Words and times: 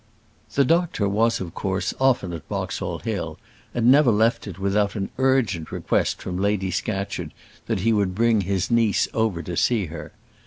The 0.55 0.65
doctor 0.65 1.07
was 1.07 1.39
of 1.39 1.53
course 1.53 1.93
often 2.01 2.33
at 2.33 2.49
Boxall 2.49 2.97
Hill, 2.97 3.37
and 3.71 3.85
never 3.91 4.09
left 4.09 4.47
it 4.47 4.57
without 4.57 4.95
an 4.95 5.11
urgent 5.19 5.71
request 5.71 6.23
from 6.23 6.39
Lady 6.41 6.71
Scatcherd 6.71 7.31
that 7.67 7.81
he 7.81 7.93
would 7.93 8.15
bring 8.15 8.41
his 8.41 8.71
niece 8.71 9.07
over 9.13 9.43
to 9.43 9.55
see 9.55 9.85
her. 9.93 10.11